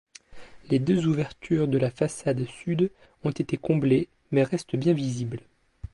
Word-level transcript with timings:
Les 0.71 0.79
deux 0.79 1.05
ouvertures 1.05 1.67
de 1.67 1.77
la 1.77 1.91
façade 1.91 2.43
sud 2.47 2.89
ont 3.23 3.29
été 3.29 3.55
comblées 3.55 4.09
mais 4.31 4.41
restent 4.43 4.75
bien 4.75 4.93
visibles. 4.93 5.41